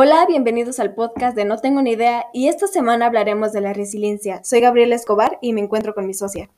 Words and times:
Hola, 0.00 0.26
bienvenidos 0.26 0.78
al 0.78 0.94
podcast 0.94 1.34
de 1.34 1.44
No 1.44 1.58
Tengo 1.58 1.82
ni 1.82 1.90
idea 1.90 2.26
y 2.32 2.46
esta 2.46 2.68
semana 2.68 3.06
hablaremos 3.06 3.50
de 3.50 3.60
la 3.60 3.72
resiliencia. 3.72 4.44
Soy 4.44 4.60
Gabriela 4.60 4.94
Escobar 4.94 5.38
y 5.42 5.52
me 5.52 5.60
encuentro 5.60 5.92
con 5.92 6.06
mi 6.06 6.14
socia. 6.14 6.48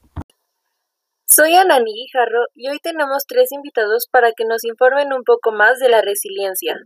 Soy 1.27 1.55
Anani 1.55 1.91
Guijarro 1.91 2.45
y 2.55 2.69
hoy 2.69 2.79
tenemos 2.83 3.25
tres 3.27 3.51
invitados 3.53 4.09
para 4.13 4.33
que 4.33 4.45
nos 4.45 4.63
informen 4.65 5.15
un 5.15 5.25
poco 5.25 5.53
más 5.53 5.79
de 5.79 5.89
la 5.89 6.03
resiliencia. 6.03 6.81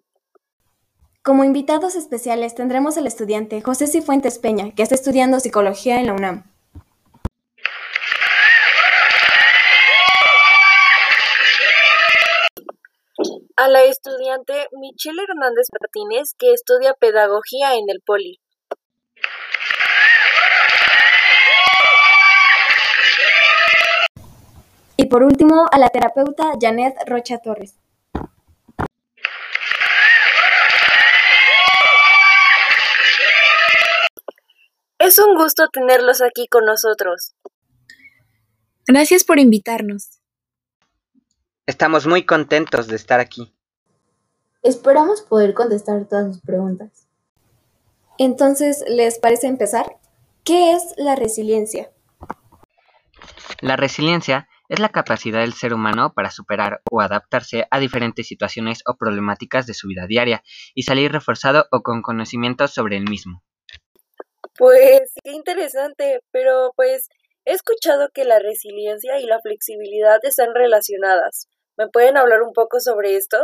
Como 1.25 1.43
invitados 1.43 1.97
especiales 1.97 2.55
tendremos 2.55 2.97
al 2.99 3.09
estudiante 3.09 3.61
José 3.61 3.89
Cifuentes 3.89 4.39
Peña, 4.39 4.73
que 4.77 4.85
está 4.85 4.95
estudiando 4.95 5.41
psicología 5.41 5.99
en 5.99 6.07
la 6.07 6.13
UNAM. 6.13 6.54
A 13.57 13.69
la 13.69 13.85
estudiante 13.85 14.67
Michelle 14.73 15.23
Hernández 15.23 15.69
Martínez, 15.81 16.35
que 16.39 16.53
estudia 16.53 16.95
pedagogía 16.95 17.75
en 17.75 17.85
el 17.89 18.01
Poli. 18.05 18.41
Y 24.97 25.07
por 25.07 25.23
último, 25.23 25.67
a 25.71 25.79
la 25.79 25.89
terapeuta 25.89 26.53
Janet 26.61 26.95
Rocha 27.07 27.39
Torres. 27.39 27.77
Es 34.99 35.19
un 35.19 35.37
gusto 35.37 35.69
tenerlos 35.69 36.23
aquí 36.23 36.47
con 36.49 36.65
nosotros. 36.65 37.35
Gracias 38.87 39.25
por 39.25 39.39
invitarnos. 39.39 40.14
Estamos 41.67 42.07
muy 42.07 42.27
contentos 42.27 42.89
de 42.89 42.97
estar 42.97 43.21
aquí. 43.21 43.55
Esperamos 44.63 45.23
poder 45.23 45.55
contestar 45.55 46.05
todas 46.07 46.35
sus 46.35 46.43
preguntas. 46.43 47.09
Entonces, 48.19 48.85
¿les 48.87 49.19
parece 49.19 49.47
empezar? 49.47 49.97
¿Qué 50.45 50.73
es 50.73 50.95
la 50.99 51.17
resiliencia? 51.17 51.91
La 53.63 53.77
resiliencia 53.77 54.47
es 54.69 54.79
la 54.79 54.91
capacidad 54.91 55.41
del 55.41 55.55
ser 55.55 55.73
humano 55.73 56.13
para 56.15 56.31
superar 56.31 56.83
o 56.91 57.01
adaptarse 57.01 57.67
a 57.71 57.81
diferentes 57.81 58.27
situaciones 58.27 58.83
o 58.87 58.97
problemáticas 58.97 59.67
de 59.67 59.73
su 59.73 59.89
vida 59.89 60.07
diaria 60.07 60.43
y 60.75 60.83
salir 60.83 61.13
reforzado 61.13 61.67
o 61.71 61.83
con 61.83 62.03
conocimientos 62.03 62.75
sobre 62.75 62.99
el 62.99 63.09
mismo. 63.09 63.43
Pues 64.59 65.15
qué 65.23 65.33
interesante, 65.33 66.21
pero 66.31 66.73
pues 66.77 67.09
he 67.47 67.53
escuchado 67.53 68.11
que 68.13 68.25
la 68.25 68.39
resiliencia 68.39 69.19
y 69.19 69.25
la 69.25 69.41
flexibilidad 69.41 70.19
están 70.23 70.55
relacionadas. 70.55 71.49
¿Me 71.77 71.89
pueden 71.89 72.17
hablar 72.17 72.43
un 72.43 72.53
poco 72.53 72.79
sobre 72.79 73.17
esto? 73.17 73.37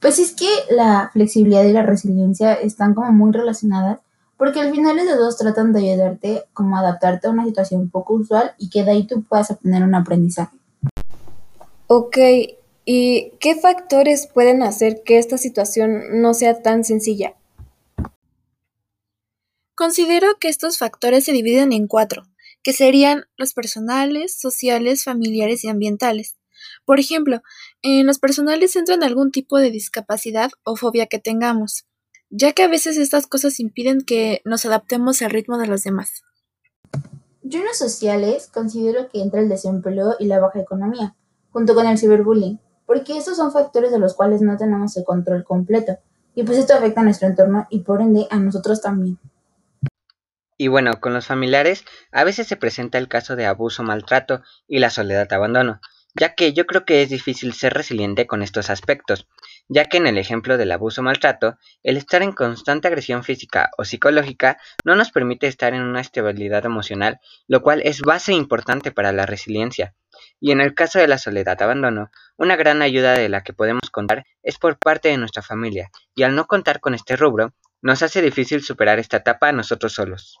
Pues 0.00 0.18
es 0.18 0.34
que 0.34 0.48
la 0.70 1.10
flexibilidad 1.12 1.64
y 1.64 1.72
la 1.72 1.82
resiliencia 1.82 2.52
están 2.52 2.94
como 2.94 3.10
muy 3.12 3.32
relacionadas 3.32 4.00
porque 4.36 4.60
al 4.60 4.72
final 4.72 4.96
los 4.96 5.18
dos 5.18 5.38
tratan 5.38 5.72
de 5.72 5.80
ayudarte 5.80 6.44
como 6.52 6.76
a 6.76 6.80
adaptarte 6.80 7.28
a 7.28 7.30
una 7.30 7.44
situación 7.44 7.90
poco 7.90 8.14
usual 8.14 8.54
y 8.58 8.68
que 8.68 8.82
de 8.82 8.90
ahí 8.90 9.06
tú 9.06 9.22
puedas 9.22 9.50
obtener 9.50 9.82
un 9.84 9.94
aprendizaje. 9.94 10.56
Ok, 11.86 12.18
¿y 12.84 13.30
qué 13.38 13.54
factores 13.54 14.26
pueden 14.26 14.62
hacer 14.62 15.02
que 15.04 15.18
esta 15.18 15.38
situación 15.38 16.20
no 16.20 16.34
sea 16.34 16.60
tan 16.60 16.84
sencilla? 16.84 17.34
Considero 19.74 20.38
que 20.38 20.48
estos 20.48 20.76
factores 20.76 21.24
se 21.24 21.32
dividen 21.32 21.72
en 21.72 21.86
cuatro, 21.86 22.24
que 22.62 22.72
serían 22.72 23.24
los 23.36 23.54
personales, 23.54 24.38
sociales, 24.38 25.04
familiares 25.04 25.64
y 25.64 25.68
ambientales. 25.68 26.36
Por 26.84 26.98
ejemplo, 26.98 27.42
en 27.82 28.06
los 28.06 28.18
personales 28.18 28.74
entran 28.76 29.02
algún 29.02 29.30
tipo 29.30 29.58
de 29.58 29.70
discapacidad 29.70 30.50
o 30.64 30.76
fobia 30.76 31.06
que 31.06 31.18
tengamos, 31.18 31.86
ya 32.30 32.52
que 32.52 32.62
a 32.62 32.68
veces 32.68 32.96
estas 32.96 33.26
cosas 33.26 33.60
impiden 33.60 34.00
que 34.00 34.40
nos 34.44 34.64
adaptemos 34.64 35.22
al 35.22 35.30
ritmo 35.30 35.58
de 35.58 35.66
los 35.66 35.82
demás. 35.82 36.22
Yo 37.42 37.60
en 37.60 37.66
los 37.66 37.78
sociales 37.78 38.48
considero 38.52 39.08
que 39.08 39.20
entra 39.20 39.40
el 39.40 39.48
desempleo 39.48 40.16
y 40.18 40.26
la 40.26 40.40
baja 40.40 40.60
economía, 40.60 41.14
junto 41.50 41.74
con 41.74 41.86
el 41.86 41.98
ciberbullying, 41.98 42.60
porque 42.86 43.16
estos 43.16 43.36
son 43.36 43.52
factores 43.52 43.92
de 43.92 43.98
los 43.98 44.14
cuales 44.14 44.40
no 44.40 44.56
tenemos 44.56 44.96
el 44.96 45.04
control 45.04 45.44
completo, 45.44 45.98
y 46.34 46.42
pues 46.42 46.58
esto 46.58 46.74
afecta 46.74 47.00
a 47.00 47.04
nuestro 47.04 47.28
entorno 47.28 47.66
y 47.70 47.80
por 47.80 48.00
ende 48.00 48.26
a 48.30 48.38
nosotros 48.38 48.80
también. 48.80 49.18
Y 50.56 50.68
bueno, 50.68 51.00
con 51.00 51.12
los 51.12 51.26
familiares 51.26 51.84
a 52.12 52.24
veces 52.24 52.46
se 52.46 52.56
presenta 52.56 52.98
el 52.98 53.08
caso 53.08 53.36
de 53.36 53.46
abuso, 53.46 53.82
maltrato 53.82 54.42
y 54.68 54.78
la 54.78 54.90
soledad 54.90 55.32
abandono, 55.32 55.80
ya 56.14 56.34
que 56.34 56.52
yo 56.52 56.66
creo 56.66 56.84
que 56.84 57.02
es 57.02 57.08
difícil 57.08 57.52
ser 57.54 57.74
resiliente 57.74 58.26
con 58.26 58.42
estos 58.42 58.70
aspectos, 58.70 59.26
ya 59.68 59.86
que 59.86 59.96
en 59.96 60.06
el 60.06 60.18
ejemplo 60.18 60.58
del 60.58 60.72
abuso 60.72 61.02
maltrato, 61.02 61.58
el 61.82 61.96
estar 61.96 62.22
en 62.22 62.32
constante 62.32 62.88
agresión 62.88 63.24
física 63.24 63.70
o 63.78 63.84
psicológica 63.84 64.58
no 64.84 64.94
nos 64.94 65.10
permite 65.10 65.46
estar 65.46 65.74
en 65.74 65.82
una 65.82 66.00
estabilidad 66.00 66.64
emocional, 66.64 67.20
lo 67.48 67.62
cual 67.62 67.80
es 67.84 68.00
base 68.00 68.32
importante 68.32 68.92
para 68.92 69.12
la 69.12 69.26
resiliencia. 69.26 69.94
Y 70.40 70.50
en 70.52 70.60
el 70.60 70.74
caso 70.74 70.98
de 70.98 71.08
la 71.08 71.18
soledad 71.18 71.60
abandono, 71.62 72.10
una 72.36 72.56
gran 72.56 72.82
ayuda 72.82 73.14
de 73.14 73.28
la 73.28 73.42
que 73.42 73.52
podemos 73.52 73.90
contar 73.90 74.26
es 74.42 74.58
por 74.58 74.78
parte 74.78 75.08
de 75.08 75.16
nuestra 75.16 75.42
familia, 75.42 75.90
y 76.14 76.24
al 76.24 76.34
no 76.34 76.46
contar 76.46 76.80
con 76.80 76.94
este 76.94 77.16
rubro, 77.16 77.54
nos 77.80 78.02
hace 78.02 78.22
difícil 78.22 78.62
superar 78.62 78.98
esta 78.98 79.18
etapa 79.18 79.48
a 79.48 79.52
nosotros 79.52 79.94
solos. 79.94 80.38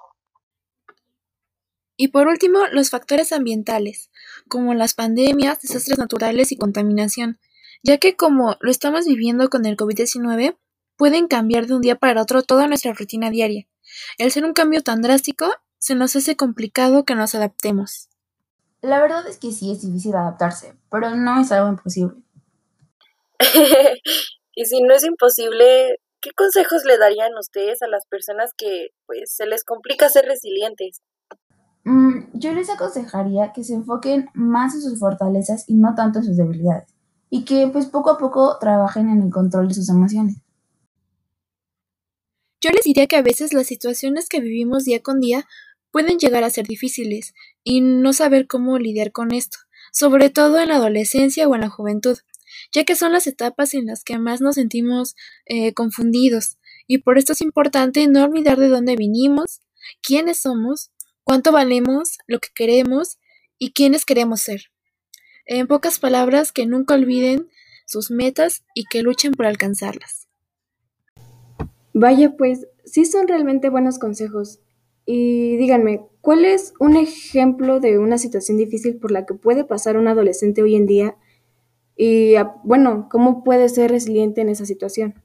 Y 2.02 2.08
por 2.08 2.26
último, 2.26 2.66
los 2.72 2.90
factores 2.90 3.30
ambientales, 3.30 4.10
como 4.48 4.74
las 4.74 4.92
pandemias, 4.92 5.62
desastres 5.62 5.98
naturales 5.98 6.50
y 6.50 6.56
contaminación, 6.56 7.38
ya 7.84 7.98
que 7.98 8.16
como 8.16 8.56
lo 8.58 8.72
estamos 8.72 9.06
viviendo 9.06 9.48
con 9.50 9.66
el 9.66 9.76
COVID-19, 9.76 10.58
pueden 10.96 11.28
cambiar 11.28 11.68
de 11.68 11.76
un 11.76 11.80
día 11.80 11.94
para 11.94 12.20
otro 12.20 12.42
toda 12.42 12.66
nuestra 12.66 12.92
rutina 12.92 13.30
diaria. 13.30 13.68
El 14.18 14.32
ser 14.32 14.44
un 14.44 14.52
cambio 14.52 14.82
tan 14.82 15.00
drástico, 15.00 15.46
se 15.78 15.94
nos 15.94 16.16
hace 16.16 16.34
complicado 16.34 17.04
que 17.04 17.14
nos 17.14 17.36
adaptemos. 17.36 18.08
La 18.80 19.00
verdad 19.00 19.24
es 19.28 19.38
que 19.38 19.52
sí 19.52 19.70
es 19.70 19.82
difícil 19.82 20.16
adaptarse, 20.16 20.74
pero 20.90 21.14
no 21.14 21.40
es 21.40 21.52
algo 21.52 21.68
imposible. 21.68 22.16
y 24.56 24.64
si 24.64 24.82
no 24.82 24.92
es 24.92 25.04
imposible, 25.04 26.00
¿qué 26.20 26.32
consejos 26.32 26.82
le 26.84 26.98
darían 26.98 27.30
ustedes 27.38 27.80
a 27.80 27.86
las 27.86 28.06
personas 28.06 28.50
que 28.58 28.88
pues 29.06 29.32
se 29.32 29.46
les 29.46 29.62
complica 29.62 30.08
ser 30.08 30.24
resilientes? 30.24 31.00
Mm, 31.84 32.30
yo 32.34 32.52
les 32.52 32.70
aconsejaría 32.70 33.52
que 33.52 33.64
se 33.64 33.74
enfoquen 33.74 34.28
más 34.34 34.74
en 34.74 34.82
sus 34.82 34.98
fortalezas 34.98 35.64
y 35.66 35.74
no 35.74 35.94
tanto 35.94 36.20
en 36.20 36.24
sus 36.24 36.36
debilidades, 36.36 36.88
y 37.28 37.44
que 37.44 37.68
pues 37.72 37.86
poco 37.86 38.10
a 38.10 38.18
poco 38.18 38.56
trabajen 38.60 39.08
en 39.08 39.22
el 39.22 39.30
control 39.30 39.68
de 39.68 39.74
sus 39.74 39.88
emociones. 39.88 40.36
Yo 42.60 42.70
les 42.70 42.84
diría 42.84 43.08
que 43.08 43.16
a 43.16 43.22
veces 43.22 43.52
las 43.52 43.66
situaciones 43.66 44.28
que 44.28 44.40
vivimos 44.40 44.84
día 44.84 45.02
con 45.02 45.18
día 45.18 45.48
pueden 45.90 46.18
llegar 46.18 46.44
a 46.44 46.50
ser 46.50 46.66
difíciles 46.68 47.34
y 47.64 47.80
no 47.80 48.12
saber 48.12 48.46
cómo 48.46 48.78
lidiar 48.78 49.10
con 49.10 49.32
esto, 49.32 49.58
sobre 49.92 50.30
todo 50.30 50.60
en 50.60 50.68
la 50.68 50.76
adolescencia 50.76 51.48
o 51.48 51.54
en 51.56 51.62
la 51.62 51.68
juventud, 51.68 52.18
ya 52.72 52.84
que 52.84 52.94
son 52.94 53.12
las 53.12 53.26
etapas 53.26 53.74
en 53.74 53.86
las 53.86 54.04
que 54.04 54.18
más 54.18 54.40
nos 54.40 54.54
sentimos 54.54 55.16
eh, 55.46 55.74
confundidos, 55.74 56.58
y 56.86 56.98
por 56.98 57.18
esto 57.18 57.32
es 57.32 57.40
importante 57.40 58.06
no 58.06 58.22
olvidar 58.22 58.58
de 58.58 58.68
dónde 58.68 58.94
vinimos, 58.94 59.60
quiénes 60.00 60.40
somos 60.40 60.92
cuánto 61.24 61.52
valemos, 61.52 62.18
lo 62.26 62.38
que 62.38 62.48
queremos 62.54 63.18
y 63.58 63.72
quiénes 63.72 64.04
queremos 64.04 64.40
ser. 64.40 64.62
En 65.46 65.66
pocas 65.66 65.98
palabras, 65.98 66.52
que 66.52 66.66
nunca 66.66 66.94
olviden 66.94 67.48
sus 67.86 68.10
metas 68.10 68.64
y 68.74 68.84
que 68.84 69.02
luchen 69.02 69.32
por 69.32 69.46
alcanzarlas. 69.46 70.28
Vaya, 71.94 72.36
pues 72.36 72.66
sí 72.84 73.04
son 73.04 73.28
realmente 73.28 73.68
buenos 73.68 73.98
consejos. 73.98 74.60
Y 75.04 75.56
díganme, 75.56 76.06
¿cuál 76.20 76.44
es 76.44 76.74
un 76.78 76.96
ejemplo 76.96 77.80
de 77.80 77.98
una 77.98 78.18
situación 78.18 78.56
difícil 78.56 78.96
por 78.96 79.10
la 79.10 79.26
que 79.26 79.34
puede 79.34 79.64
pasar 79.64 79.96
un 79.96 80.08
adolescente 80.08 80.62
hoy 80.62 80.76
en 80.76 80.86
día? 80.86 81.16
Y 81.96 82.34
bueno, 82.64 83.08
¿cómo 83.10 83.44
puede 83.44 83.68
ser 83.68 83.90
resiliente 83.90 84.40
en 84.40 84.48
esa 84.48 84.64
situación? 84.64 85.21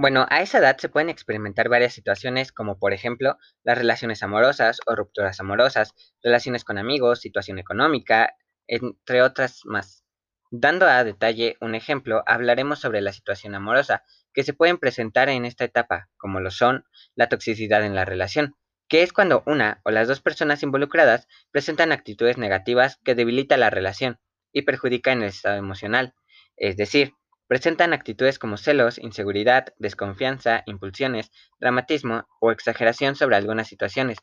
Bueno, 0.00 0.26
a 0.30 0.42
esa 0.42 0.58
edad 0.58 0.78
se 0.78 0.88
pueden 0.88 1.08
experimentar 1.08 1.68
varias 1.68 1.92
situaciones 1.92 2.52
como 2.52 2.78
por 2.78 2.92
ejemplo 2.92 3.36
las 3.64 3.76
relaciones 3.76 4.22
amorosas 4.22 4.78
o 4.86 4.94
rupturas 4.94 5.40
amorosas, 5.40 5.92
relaciones 6.22 6.62
con 6.62 6.78
amigos, 6.78 7.20
situación 7.20 7.58
económica, 7.58 8.36
entre 8.68 9.22
otras 9.22 9.62
más. 9.64 10.04
Dando 10.52 10.86
a 10.86 11.02
detalle 11.02 11.56
un 11.60 11.74
ejemplo, 11.74 12.22
hablaremos 12.26 12.78
sobre 12.78 13.00
la 13.00 13.12
situación 13.12 13.56
amorosa 13.56 14.04
que 14.32 14.44
se 14.44 14.54
pueden 14.54 14.78
presentar 14.78 15.28
en 15.30 15.44
esta 15.44 15.64
etapa, 15.64 16.08
como 16.16 16.38
lo 16.38 16.52
son 16.52 16.84
la 17.16 17.28
toxicidad 17.28 17.84
en 17.84 17.96
la 17.96 18.04
relación, 18.04 18.54
que 18.88 19.02
es 19.02 19.12
cuando 19.12 19.42
una 19.46 19.80
o 19.84 19.90
las 19.90 20.06
dos 20.06 20.20
personas 20.20 20.62
involucradas 20.62 21.26
presentan 21.50 21.90
actitudes 21.90 22.38
negativas 22.38 23.00
que 23.02 23.16
debilitan 23.16 23.58
la 23.58 23.70
relación 23.70 24.20
y 24.52 24.62
perjudican 24.62 25.22
el 25.22 25.30
estado 25.30 25.56
emocional, 25.56 26.14
es 26.56 26.76
decir, 26.76 27.14
Presentan 27.48 27.94
actitudes 27.94 28.38
como 28.38 28.58
celos, 28.58 28.98
inseguridad, 28.98 29.72
desconfianza, 29.78 30.62
impulsiones, 30.66 31.32
dramatismo 31.58 32.28
o 32.40 32.52
exageración 32.52 33.16
sobre 33.16 33.36
algunas 33.36 33.66
situaciones, 33.66 34.18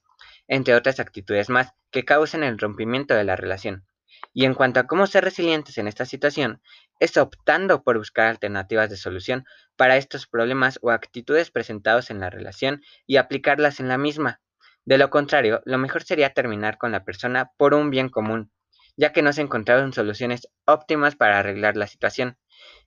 entre 0.48 0.75
otras 0.75 1.00
actitudes 1.00 1.50
más 1.50 1.74
que 1.89 2.06
causan 2.06 2.44
el 2.44 2.60
rompimiento 2.60 3.16
de 3.16 3.24
la 3.24 3.36
relación. 3.36 3.83
Y 4.31 4.45
en 4.45 4.54
cuanto 4.54 4.80
a 4.80 4.86
cómo 4.86 5.07
ser 5.07 5.24
resilientes 5.24 5.80
en 5.80 5.88
esta 5.88 6.06
situación, 6.06 6.62
es 7.00 7.18
optando 7.18 7.83
por 7.83 7.98
buscar 7.98 8.27
alternativas 8.27 8.92
de 8.92 8.98
solución 8.98 9.44
para 9.75 9.98
estos 9.98 10.28
problemas 10.28 10.78
o 10.83 10.92
actitudes 10.92 11.50
presentados 11.50 12.12
en 12.12 12.19
la 12.19 12.30
relación 12.30 12.83
y 13.07 13.18
aplicarlas 13.18 13.80
en 13.80 13.88
la 13.88 13.98
misma. 13.98 14.39
De 14.86 15.00
lo 15.00 15.10
contrario, 15.10 15.62
lo 15.66 15.80
mejor 15.80 16.04
sería 16.04 16.30
terminar 16.30 16.78
con 16.78 16.92
la 16.92 17.04
persona 17.04 17.50
por 17.57 17.74
un 17.74 17.89
bien 17.89 18.10
común, 18.10 18.51
ya 18.98 19.12
que 19.12 19.24
no 19.24 19.33
se 19.33 19.42
encontraron 19.42 19.94
soluciones 19.94 20.48
óptimas 20.66 21.16
para 21.16 21.39
arreglar 21.39 21.75
la 21.75 21.88
situación. 21.88 22.38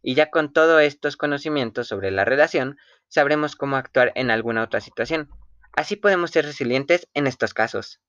Y 0.02 0.14
ya 0.14 0.30
con 0.30 0.52
todos 0.52 0.82
estos 0.82 1.16
conocimientos 1.16 1.88
sobre 1.88 2.10
la 2.10 2.24
relación, 2.24 2.76
sabremos 3.08 3.56
cómo 3.56 3.76
actuar 3.76 4.12
en 4.14 4.30
alguna 4.30 4.62
otra 4.62 4.80
situación. 4.80 5.28
Así 5.76 5.96
podemos 5.96 6.30
ser 6.30 6.44
resilientes 6.44 7.06
en 7.14 7.26
estos 7.26 7.54
casos. 7.54 8.00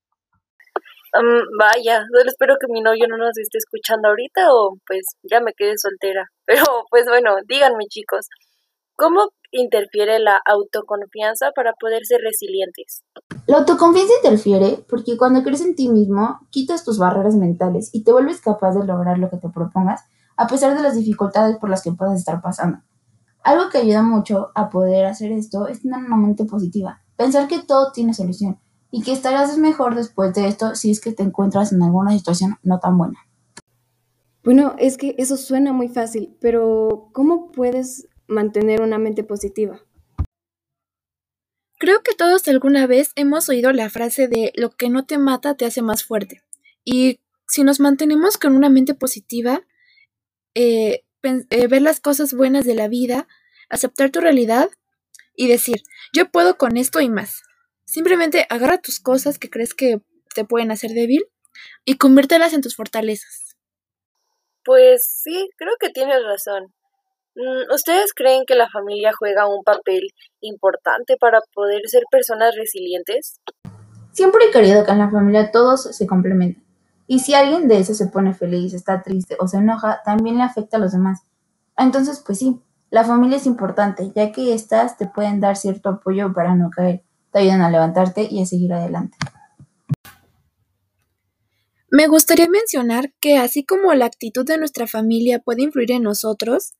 vaya, 1.60 2.04
solo 2.12 2.30
espero 2.30 2.56
que 2.60 2.72
mi 2.72 2.82
novio 2.82 3.08
no 3.08 3.18
nos 3.18 3.38
esté 3.38 3.58
escuchando 3.58 4.10
ahorita 4.10 4.54
o 4.54 4.78
pues 4.88 5.06
ya 5.24 5.40
me 5.40 5.54
quedé 5.54 5.74
soltera. 5.78 6.26
Pero 6.46 6.64
pues 6.90 7.06
bueno, 7.08 7.38
díganme 7.48 7.86
chicos, 7.90 8.28
¿cómo 8.96 9.30
interfiere 9.52 10.20
la 10.20 10.42
autoconfianza 10.46 11.52
para 11.52 11.74
poder 11.74 12.06
ser 12.06 12.22
resilientes? 12.22 13.04
La 13.48 13.60
autoconfianza 13.60 14.14
interfiere 14.24 14.84
porque 14.88 15.18
cuando 15.18 15.44
crees 15.44 15.62
en 15.62 15.76
ti 15.76 15.90
mismo, 15.90 16.40
quitas 16.52 16.84
tus 16.84 17.00
barreras 17.00 17.36
mentales 17.36 17.90
y 17.94 18.04
te 18.04 18.12
vuelves 18.12 18.42
capaz 18.42 18.74
de 18.74 18.86
lograr 18.86 19.18
lo 19.18 19.30
que 19.30 19.38
te 19.38 19.50
propongas 19.50 20.04
a 20.40 20.48
pesar 20.48 20.74
de 20.74 20.82
las 20.82 20.96
dificultades 20.96 21.58
por 21.58 21.70
las 21.70 21.84
que 21.84 21.92
puedas 21.92 22.18
estar 22.18 22.42
pasando. 22.42 22.80
Algo 23.44 23.70
que 23.70 23.80
ayuda 23.80 24.04
mucho 24.04 24.52
a 24.56 24.70
poder 24.70 25.06
hacer 25.06 25.34
esto 25.34 25.68
es 25.68 25.82
tener 25.82 26.00
una 26.00 26.16
mente 26.16 26.46
positiva, 26.46 27.04
pensar 27.18 27.50
que 27.50 27.60
todo 27.60 27.92
tiene 27.92 28.14
solución 28.14 28.58
y 28.90 29.04
que 29.04 29.12
estarás 29.12 29.58
mejor 29.58 29.96
después 29.96 30.34
de 30.34 30.48
esto 30.48 30.76
si 30.76 30.92
es 30.92 31.02
que 31.02 31.12
te 31.12 31.24
encuentras 31.24 31.74
en 31.74 31.84
alguna 31.84 32.12
situación 32.12 32.56
no 32.64 32.80
tan 32.80 32.98
buena. 32.98 33.20
Bueno, 34.42 34.76
es 34.78 34.98
que 34.98 35.14
eso 35.18 35.36
suena 35.36 35.74
muy 35.74 35.90
fácil, 35.90 36.38
pero 36.40 37.10
¿cómo 37.12 37.52
puedes 37.52 38.08
mantener 38.28 38.82
una 38.82 38.98
mente 38.98 39.26
positiva? 39.26 39.82
Creo 41.78 42.02
que 42.02 42.16
todos 42.16 42.48
alguna 42.48 42.88
vez 42.88 43.12
hemos 43.18 43.50
oído 43.50 43.74
la 43.74 43.90
frase 43.90 44.30
de 44.30 44.54
lo 44.56 44.70
que 44.70 44.90
no 44.90 45.06
te 45.06 45.18
mata 45.18 45.56
te 45.56 45.66
hace 45.66 45.82
más 45.82 46.06
fuerte. 46.06 46.44
Y 46.86 47.20
si 47.46 47.66
nos 47.66 47.82
mantenemos 47.82 48.38
con 48.38 48.56
una 48.56 48.70
mente 48.70 48.94
positiva, 48.94 49.64
eh, 50.56 51.04
eh, 51.24 51.68
ver 51.68 51.82
las 51.82 52.00
cosas 52.00 52.34
buenas 52.34 52.66
de 52.66 52.76
la 52.76 52.88
vida, 52.88 53.28
aceptar 53.70 54.10
tu 54.10 54.20
realidad 54.20 54.70
y 55.36 55.48
decir, 55.48 55.84
yo 56.14 56.30
puedo 56.30 56.58
con 56.58 56.78
esto 56.78 57.02
y 57.02 57.10
más. 57.10 57.44
Simplemente 57.86 58.46
agarra 58.50 58.82
tus 58.82 59.00
cosas 59.00 59.40
que 59.40 59.50
crees 59.50 59.74
que 59.74 60.02
te 60.36 60.46
pueden 60.46 60.72
hacer 60.72 60.92
débil 60.92 61.26
y 61.86 61.98
conviértelas 61.98 62.54
en 62.54 62.62
tus 62.62 62.76
fortalezas. 62.76 63.58
Pues 64.64 65.22
sí, 65.24 65.50
creo 65.58 65.74
que 65.80 65.90
tienes 65.90 66.22
razón. 66.24 66.74
Mm, 67.36 67.74
¿Ustedes 67.74 68.14
creen 68.14 68.44
que 68.46 68.56
la 68.56 68.70
familia 68.70 69.12
juega 69.18 69.48
un 69.48 69.64
papel 69.64 70.10
importante 70.42 71.16
para 71.20 71.40
poder 71.54 71.82
ser 71.86 72.04
personas 72.12 72.56
resilientes? 72.56 73.40
Siempre 74.12 74.46
he 74.46 74.52
querido 74.52 74.86
que 74.86 74.92
en 74.92 75.00
la 75.00 75.10
familia 75.10 75.52
todos 75.52 75.96
se 75.96 76.06
complementen. 76.06 76.69
Y 77.12 77.22
si 77.22 77.34
alguien 77.34 77.68
de 77.68 77.80
eso 77.80 77.96
se 77.96 78.06
pone 78.06 78.36
feliz, 78.36 78.72
está 78.76 79.02
triste 79.02 79.36
o 79.40 79.48
se 79.48 79.58
enoja, 79.58 80.04
también 80.06 80.38
le 80.38 80.44
afecta 80.44 80.78
a 80.78 80.80
los 80.80 80.92
demás. 80.92 81.22
Entonces, 81.76 82.22
pues 82.24 82.38
sí, 82.38 82.62
la 82.92 83.04
familia 83.04 83.38
es 83.38 83.48
importante, 83.48 84.12
ya 84.16 84.32
que 84.32 84.54
éstas 84.54 84.96
te 84.96 85.08
pueden 85.08 85.40
dar 85.40 85.58
cierto 85.58 85.90
apoyo 85.90 86.32
para 86.34 86.54
no 86.54 86.70
caer, 86.70 87.02
te 87.32 87.40
ayudan 87.40 87.62
a 87.62 87.72
levantarte 87.72 88.28
y 88.30 88.44
a 88.44 88.46
seguir 88.46 88.74
adelante. 88.74 89.18
Me 91.90 92.06
gustaría 92.06 92.48
mencionar 92.48 93.12
que 93.20 93.40
así 93.40 93.66
como 93.66 93.92
la 93.96 94.06
actitud 94.06 94.46
de 94.46 94.60
nuestra 94.60 94.86
familia 94.86 95.40
puede 95.40 95.64
influir 95.64 95.92
en 95.94 96.04
nosotros, 96.04 96.74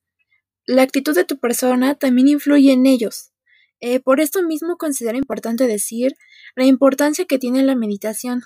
la 0.68 0.84
actitud 0.84 1.16
de 1.16 1.26
tu 1.26 1.40
persona 1.40 1.96
también 1.96 2.28
influye 2.28 2.72
en 2.72 2.86
ellos. 2.86 3.32
Eh, 3.80 4.00
por 4.00 4.20
esto 4.20 4.44
mismo 4.44 4.78
considero 4.78 5.18
importante 5.18 5.66
decir 5.66 6.14
la 6.56 6.66
importancia 6.66 7.26
que 7.26 7.40
tiene 7.40 7.64
la 7.64 7.74
meditación, 7.74 8.44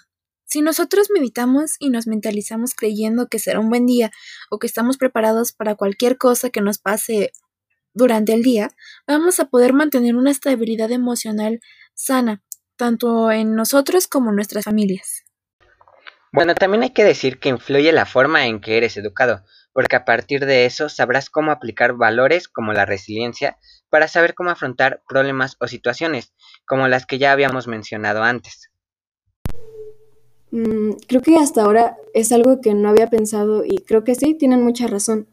si 0.53 0.61
nosotros 0.61 1.07
meditamos 1.11 1.77
y 1.79 1.89
nos 1.89 2.05
mentalizamos 2.05 2.75
creyendo 2.75 3.27
que 3.27 3.39
será 3.39 3.59
un 3.59 3.69
buen 3.69 3.88
día 3.88 4.11
o 4.51 4.59
que 4.59 4.67
estamos 4.67 4.97
preparados 4.97 5.51
para 5.51 5.73
cualquier 5.73 6.19
cosa 6.19 6.51
que 6.51 6.61
nos 6.61 6.77
pase 6.77 7.31
durante 7.95 8.33
el 8.33 8.44
día, 8.44 8.69
vamos 9.07 9.39
a 9.39 9.45
poder 9.45 9.73
mantener 9.73 10.15
una 10.15 10.29
estabilidad 10.29 10.91
emocional 10.91 11.59
sana, 11.95 12.44
tanto 12.75 13.31
en 13.31 13.55
nosotros 13.55 14.05
como 14.05 14.29
en 14.29 14.35
nuestras 14.35 14.65
familias. 14.65 15.23
Bueno, 16.31 16.53
también 16.53 16.83
hay 16.83 16.91
que 16.91 17.03
decir 17.03 17.39
que 17.39 17.49
influye 17.49 17.91
la 17.91 18.06
forma 18.06 18.45
en 18.45 18.61
que 18.61 18.77
eres 18.77 18.95
educado, 18.95 19.44
porque 19.73 19.95
a 19.95 20.06
partir 20.06 20.45
de 20.45 20.67
eso 20.67 20.88
sabrás 20.88 21.31
cómo 21.31 21.49
aplicar 21.49 21.94
valores 21.94 22.47
como 22.47 22.73
la 22.73 22.85
resiliencia 22.85 23.57
para 23.89 24.07
saber 24.07 24.35
cómo 24.35 24.51
afrontar 24.51 25.01
problemas 25.09 25.57
o 25.59 25.67
situaciones, 25.67 26.31
como 26.67 26.88
las 26.88 27.07
que 27.07 27.17
ya 27.17 27.31
habíamos 27.31 27.67
mencionado 27.67 28.21
antes. 28.21 28.69
Mm, 30.53 30.97
creo 31.07 31.23
que 31.23 31.35
hasta 31.38 31.63
ahora 31.63 31.97
es 32.13 32.31
algo 32.31 32.61
que 32.61 32.75
no 32.75 32.88
había 32.88 33.09
pensado 33.09 33.65
y 33.65 33.79
creo 33.79 34.03
que 34.03 34.13
sí, 34.13 34.35
tienen 34.35 34.61
mucha 34.61 34.85
razón. 34.85 35.27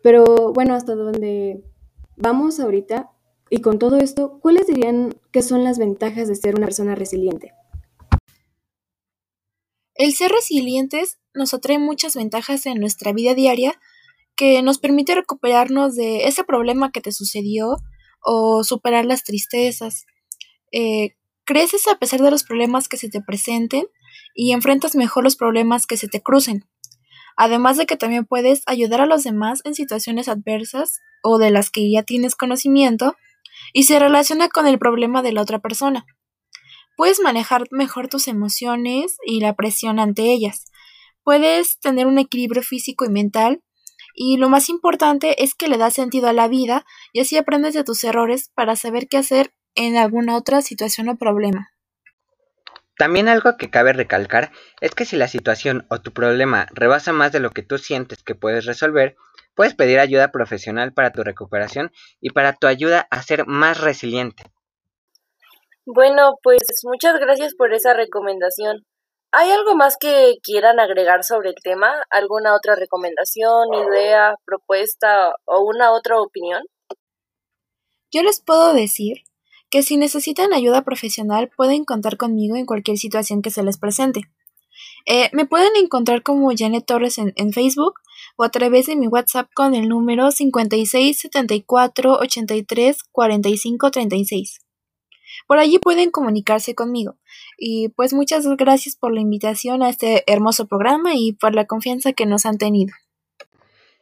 Pero 0.00 0.52
bueno, 0.52 0.74
hasta 0.74 0.94
donde 0.94 1.64
vamos 2.14 2.60
ahorita 2.60 3.10
y 3.50 3.60
con 3.62 3.80
todo 3.80 3.96
esto, 3.96 4.38
¿cuáles 4.40 4.68
dirían 4.68 5.12
que 5.32 5.42
son 5.42 5.64
las 5.64 5.80
ventajas 5.80 6.28
de 6.28 6.36
ser 6.36 6.54
una 6.54 6.66
persona 6.66 6.94
resiliente? 6.94 7.52
El 9.96 10.14
ser 10.14 10.30
resilientes 10.30 11.18
nos 11.34 11.52
atrae 11.52 11.80
muchas 11.80 12.14
ventajas 12.14 12.64
en 12.66 12.78
nuestra 12.78 13.12
vida 13.12 13.34
diaria 13.34 13.74
que 14.36 14.62
nos 14.62 14.78
permite 14.78 15.16
recuperarnos 15.16 15.96
de 15.96 16.28
ese 16.28 16.44
problema 16.44 16.92
que 16.92 17.00
te 17.00 17.10
sucedió 17.10 17.78
o 18.22 18.62
superar 18.62 19.04
las 19.04 19.24
tristezas. 19.24 20.06
Eh, 20.70 21.16
creces 21.42 21.88
a 21.88 21.98
pesar 21.98 22.20
de 22.20 22.30
los 22.30 22.44
problemas 22.44 22.88
que 22.88 22.98
se 22.98 23.08
te 23.08 23.20
presenten 23.20 23.88
y 24.38 24.52
enfrentas 24.52 24.94
mejor 24.94 25.24
los 25.24 25.34
problemas 25.34 25.88
que 25.88 25.96
se 25.96 26.06
te 26.06 26.22
crucen. 26.22 26.64
Además 27.36 27.76
de 27.76 27.86
que 27.86 27.96
también 27.96 28.24
puedes 28.24 28.62
ayudar 28.66 29.00
a 29.00 29.06
los 29.06 29.24
demás 29.24 29.62
en 29.64 29.74
situaciones 29.74 30.28
adversas 30.28 31.00
o 31.24 31.38
de 31.38 31.50
las 31.50 31.70
que 31.70 31.90
ya 31.90 32.04
tienes 32.04 32.36
conocimiento 32.36 33.16
y 33.72 33.82
se 33.82 33.98
relaciona 33.98 34.48
con 34.48 34.68
el 34.68 34.78
problema 34.78 35.22
de 35.22 35.32
la 35.32 35.42
otra 35.42 35.58
persona. 35.58 36.06
Puedes 36.96 37.18
manejar 37.18 37.64
mejor 37.72 38.06
tus 38.06 38.28
emociones 38.28 39.16
y 39.26 39.40
la 39.40 39.56
presión 39.56 39.98
ante 39.98 40.32
ellas. 40.32 40.66
Puedes 41.24 41.80
tener 41.80 42.06
un 42.06 42.18
equilibrio 42.18 42.62
físico 42.62 43.04
y 43.04 43.08
mental 43.08 43.60
y 44.14 44.36
lo 44.36 44.48
más 44.48 44.68
importante 44.68 45.42
es 45.42 45.56
que 45.56 45.66
le 45.66 45.78
das 45.78 45.94
sentido 45.94 46.28
a 46.28 46.32
la 46.32 46.46
vida 46.46 46.86
y 47.12 47.20
así 47.20 47.36
aprendes 47.36 47.74
de 47.74 47.82
tus 47.82 48.04
errores 48.04 48.52
para 48.54 48.76
saber 48.76 49.08
qué 49.08 49.16
hacer 49.16 49.52
en 49.74 49.96
alguna 49.96 50.36
otra 50.36 50.62
situación 50.62 51.08
o 51.08 51.18
problema. 51.18 51.72
También 52.98 53.28
algo 53.28 53.56
que 53.56 53.70
cabe 53.70 53.92
recalcar 53.92 54.50
es 54.80 54.92
que 54.92 55.04
si 55.04 55.16
la 55.16 55.28
situación 55.28 55.86
o 55.88 56.00
tu 56.00 56.12
problema 56.12 56.66
rebasa 56.72 57.12
más 57.12 57.30
de 57.30 57.38
lo 57.38 57.50
que 57.50 57.62
tú 57.62 57.78
sientes 57.78 58.24
que 58.24 58.34
puedes 58.34 58.66
resolver, 58.66 59.14
puedes 59.54 59.74
pedir 59.74 60.00
ayuda 60.00 60.32
profesional 60.32 60.92
para 60.92 61.12
tu 61.12 61.22
recuperación 61.22 61.92
y 62.20 62.30
para 62.30 62.54
tu 62.54 62.66
ayuda 62.66 63.06
a 63.12 63.22
ser 63.22 63.46
más 63.46 63.80
resiliente. 63.80 64.42
Bueno, 65.86 66.38
pues 66.42 66.60
muchas 66.82 67.20
gracias 67.20 67.54
por 67.54 67.72
esa 67.72 67.94
recomendación. 67.94 68.84
¿Hay 69.30 69.50
algo 69.52 69.76
más 69.76 69.96
que 69.96 70.34
quieran 70.42 70.80
agregar 70.80 71.22
sobre 71.22 71.50
el 71.50 71.56
tema? 71.62 72.02
¿Alguna 72.10 72.56
otra 72.56 72.74
recomendación, 72.74 73.74
idea, 73.74 74.34
propuesta 74.44 75.32
o 75.44 75.60
una 75.60 75.92
otra 75.92 76.20
opinión? 76.20 76.62
Yo 78.10 78.22
les 78.24 78.42
puedo 78.42 78.74
decir 78.74 79.18
que 79.70 79.82
si 79.82 79.96
necesitan 79.96 80.52
ayuda 80.52 80.82
profesional 80.82 81.50
pueden 81.56 81.84
contar 81.84 82.16
conmigo 82.16 82.56
en 82.56 82.66
cualquier 82.66 82.98
situación 82.98 83.42
que 83.42 83.50
se 83.50 83.62
les 83.62 83.78
presente. 83.78 84.22
Eh, 85.06 85.30
me 85.32 85.46
pueden 85.46 85.72
encontrar 85.76 86.22
como 86.22 86.50
Janet 86.56 86.86
Torres 86.86 87.18
en, 87.18 87.32
en, 87.36 87.52
Facebook 87.52 87.94
o 88.36 88.44
a 88.44 88.50
través 88.50 88.86
de 88.86 88.96
mi 88.96 89.06
WhatsApp 89.06 89.48
con 89.54 89.74
el 89.74 89.88
número 89.88 90.30
56 90.30 91.18
74 91.18 92.18
83 92.18 93.02
45 93.10 93.90
36. 93.90 94.60
Por 95.46 95.58
allí 95.58 95.78
pueden 95.78 96.10
comunicarse 96.10 96.74
conmigo. 96.74 97.16
Y 97.56 97.88
pues 97.90 98.12
muchas 98.12 98.46
gracias 98.56 98.96
por 98.96 99.14
la 99.14 99.20
invitación 99.20 99.82
a 99.82 99.88
este 99.88 100.24
hermoso 100.30 100.66
programa 100.66 101.14
y 101.14 101.32
por 101.32 101.54
la 101.54 101.66
confianza 101.66 102.12
que 102.12 102.26
nos 102.26 102.46
han 102.46 102.58
tenido. 102.58 102.92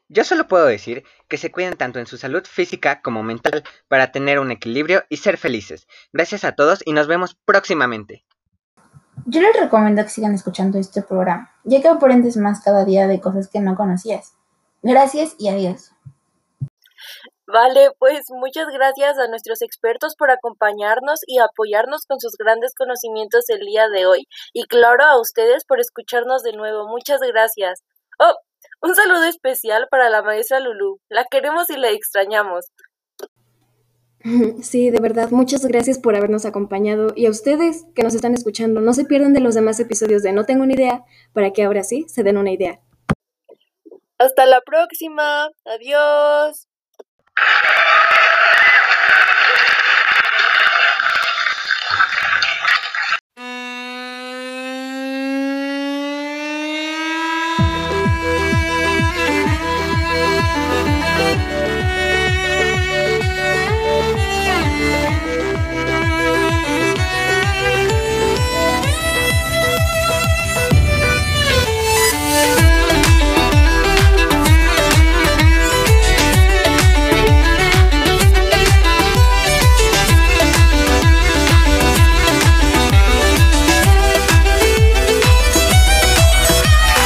Yo 0.09 0.23
solo 0.23 0.47
puedo 0.47 0.67
decir 0.67 1.05
que 1.29 1.37
se 1.37 1.51
cuiden 1.51 1.77
tanto 1.77 1.99
en 1.99 2.07
su 2.07 2.17
salud 2.17 2.45
física 2.45 3.03
como 3.03 3.23
mental 3.23 3.65
para 3.89 4.13
tener 4.13 4.39
un 4.39 4.53
equilibrio 4.53 5.05
y 5.09 5.17
ser 5.17 5.37
felices. 5.37 5.89
Gracias 6.13 6.45
a 6.45 6.53
todos 6.53 6.81
y 6.85 6.93
nos 6.93 7.09
vemos 7.09 7.37
próximamente. 7.45 8.25
Yo 9.25 9.41
les 9.41 9.59
recomiendo 9.59 10.03
que 10.03 10.11
sigan 10.11 10.35
escuchando 10.35 10.79
este 10.79 11.03
programa, 11.03 11.51
ya 11.65 11.81
que 11.81 11.89
aprendes 11.89 12.37
más 12.37 12.63
cada 12.63 12.85
día 12.85 13.09
de 13.09 13.21
cosas 13.21 13.49
que 13.49 13.61
no 13.61 13.75
conocías. 13.75 14.35
Gracias 14.83 15.35
y 15.39 15.49
adiós. 15.49 15.91
Vale, 17.49 17.91
pues 17.99 18.27
muchas 18.31 18.67
gracias 18.73 19.19
a 19.19 19.29
nuestros 19.29 19.63
expertos 19.63 20.17
por 20.17 20.31
acompañarnos 20.31 21.21
y 21.27 21.39
apoyarnos 21.39 22.05
con 22.07 22.21
sus 22.21 22.37
grandes 22.37 22.75
conocimientos 22.75 23.49
el 23.49 23.61
día 23.61 23.89
de 23.89 24.07
hoy. 24.07 24.27
Y 24.53 24.65
claro, 24.65 25.05
a 25.05 25.21
ustedes 25.21 25.65
por 25.65 25.81
escucharnos 25.81 26.43
de 26.43 26.53
nuevo. 26.53 26.89
Muchas 26.89 27.21
gracias. 27.21 27.83
Oh, 28.19 28.35
un 28.83 28.95
saludo 28.95 29.25
especial 29.25 29.87
para 29.91 30.11
la 30.11 30.23
maestra 30.23 30.61
Lulu. 30.61 31.01
La 31.09 31.25
queremos 31.31 31.71
y 31.71 31.77
la 31.77 31.91
extrañamos. 31.91 32.67
Sí, 34.63 34.91
de 34.91 34.99
verdad, 34.99 35.31
muchas 35.31 35.65
gracias 35.67 36.01
por 36.01 36.17
habernos 36.17 36.47
acompañado 36.47 37.13
y 37.15 37.27
a 37.27 37.31
ustedes 37.31 37.85
que 37.95 38.03
nos 38.03 38.13
están 38.13 38.35
escuchando, 38.35 38.81
no 38.81 38.93
se 38.93 39.05
pierdan 39.05 39.33
de 39.35 39.41
los 39.41 39.55
demás 39.55 39.79
episodios 39.79 40.25
de 40.25 40.33
No 40.33 40.45
tengo 40.45 40.65
una 40.65 40.73
idea 40.73 41.05
para 41.33 41.53
que 41.53 41.63
ahora 41.63 41.85
sí 41.85 42.07
se 42.09 42.25
den 42.25 42.37
una 42.37 42.51
idea. 42.51 42.81
Hasta 44.19 44.47
la 44.47 44.61
próxima. 44.63 45.51
Adiós. 45.65 46.67